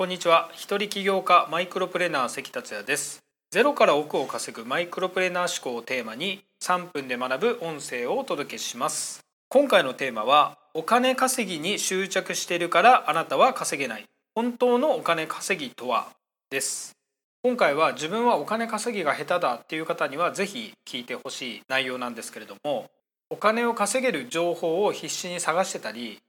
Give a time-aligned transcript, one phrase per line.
[0.00, 0.48] こんにちは。
[0.54, 3.22] 一人起業家マイクロプレーナー関達也です。
[3.50, 9.20] ゼロから億を稼ぐマイクロプレーナー思考をテーマに3分で学ぶ音声をお届けします。
[9.50, 14.06] 今回のテーマはお金稼ぎに執着しているからあなたは稼げない。
[14.34, 16.08] 本当のお金稼ぎとは？
[16.48, 16.96] です。
[17.42, 22.86] 今回は自分はお金稼ぎが下手だっていう方にはぜひ聞いてほしい内容なんですけれども
[23.28, 26.20] お金を稼げる情報を必死に探してたり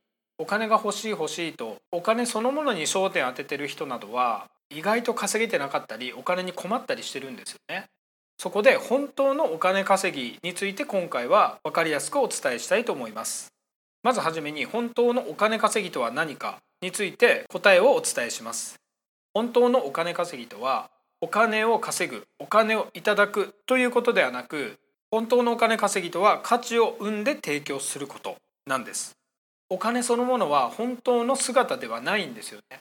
[0.42, 7.90] お金が欲しい欲しいとお金そのものに焦点当ててる人などは意外と稼げてなかったりお金に困ったりしてるんですよね。
[8.40, 13.54] そこで本当のお金稼ぎについて今回は分かりやすくお伝えしたいと思います。
[14.02, 18.80] まずはじめに本当のお金稼ぎとは何かについて答えをお伝えします。
[19.36, 20.90] 本当のお金稼ぎとは
[21.22, 24.80] お金を稼ぐお金をいただくということではなく
[25.12, 29.21] 本当のお金稼ぎとは価値を生んで提供することなんです。
[29.72, 32.80] お金そのものは本当の姿ではないんですよね。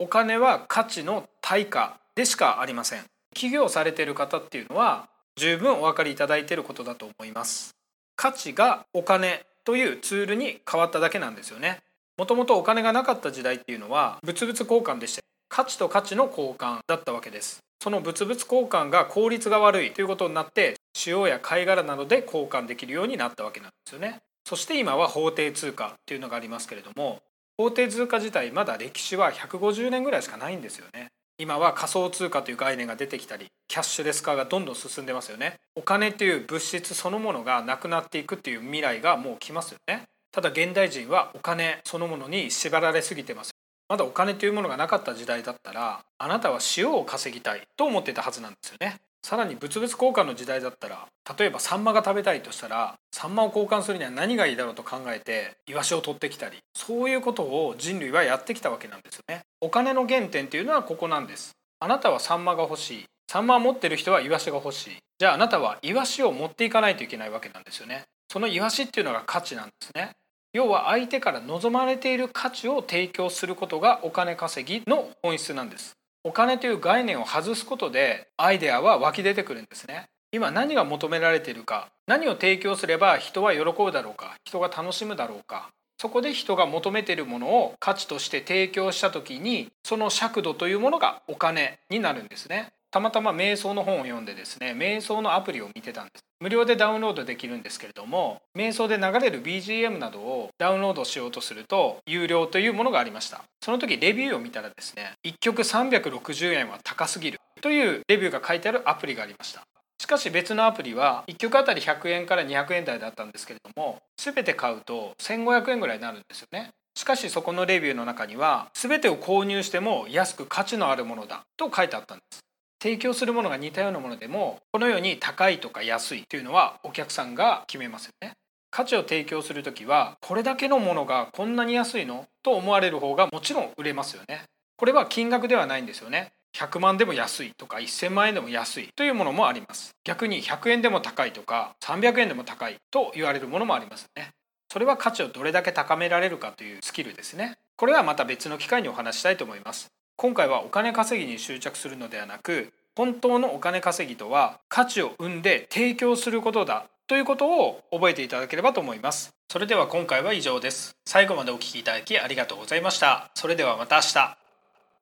[0.00, 3.04] お金は価値の対価でしかありません。
[3.34, 7.76] 起業されている方っていうのは十分お分かりいただいていることだと思います。
[8.16, 11.78] 価値がお金というツールに変わっただけなんですよね。
[12.18, 17.60] もともとお金がなかった時代っていうのは物々交換でして価値と価値の交換だったわけです。
[17.80, 20.74] その物々交換が効率が悪いということになって
[21.06, 24.20] 塩や貝殻などで交換できるようになったわけなんですよね。
[24.44, 27.20] そして今は法定通貨っていうのがありますけれども
[27.56, 31.08] 法定通貨自体まだ歴史は150年ぐらいしかないんですよね。
[31.36, 35.56] 今は仮想通貨という概念が出てきたりキャッシュレス化がどんどん進んでますよね。
[35.74, 40.04] お金っていう物質そのものがなくなっていくっていう未来がもう来ますよね。
[40.34, 43.52] ただ現代人はお金そのものに縛られすぎてます
[43.88, 48.96] まだお金というものがなかった時代だったらあなたは塩を稼ぎたいと思ってたはずなんですよね。
[49.24, 51.06] さらに物々交換の時代だったら
[51.38, 59.40] 例えばサンマが食べたいとしたらサンマを交換するには何がいいだろうと考えてイワシを取ってきたりそういうことを人類はやってきたわけなんですよね。
[59.62, 61.52] お金の原点っていうのはここなんです。
[61.80, 63.04] あなたはサンマが欲しい。
[63.26, 64.96] サンマを持ってる人はイワシが欲しい。
[65.18, 68.02] じゃああなたはイワシを持っていかないといけないわけなんですよね。
[68.30, 70.10] そのイワシっていうのが価値なんですね。
[70.52, 75.94] 要は相手から望まれている価値を提供することがお金稼ぎの本質なんです。
[76.26, 80.06] お金という概念を外すことでアイデアは湧き出てくるんですね。
[80.32, 92.72] 今何が求められているか何を提供すれば人は喜ぶだろうか人が楽しむだろうかそこで人が求めているものを価値として提供した時にその尺度というものがお金になるんですね。
[92.90, 96.24] たまたま瞑想の本を読んでですね瞑想のアプリを見てたんです。
[96.44, 103.44] 無料でダウンロードできるんですけれども瞑想で流れる BGM などをダウンロードしようとすると有料というものがありました。
[103.62, 109.62] その時レビューを見たらですね1曲360円は高すぎるというレビューが書いてあるアプリがありました。
[109.98, 116.72] しかし別のアプリは1曲あたり100円から200円台だったんですけれども全て買うと1500円ぐらいになるんですよね。
[116.94, 122.44] しかしそこのレビューの中には全てを購入しても安く価値のあるものだと書いてあったんです。
[122.84, 128.32] 提供するものが似たようなものでもこのように高いとか安いというのはお客さんが決めますよね。
[128.70, 132.26] 価値を提供する時はこれだけのものがこんなに安いの？
[132.42, 134.42] と思われる方がもちろん売れますよね。
[134.76, 136.32] これは金額ではないんですよね。
[136.58, 139.92] 100万でも安いとか1000万円でも安いというものもあります。
[140.04, 144.28] 逆に100円でも高いとか300円でも高いと言われるものもありますね。
[144.70, 147.54] それは価値をどれだけ高められるかというスキルですね。
[147.76, 149.86] これはまた別の機会にお話したいと思います。
[150.16, 159.34] 今回はお金稼ぎに執着するのではなく本当のお金稼ぎとは価値を生んで提供することだということを覚えていただければと思います。
[159.50, 160.96] それでは今回は以上です。
[161.04, 163.30] 最後までお聴きいただきありがとうございました。
[163.34, 164.43] それではまた明日。